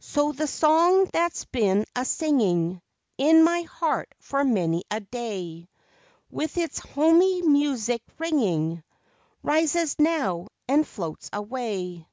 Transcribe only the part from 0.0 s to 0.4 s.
So,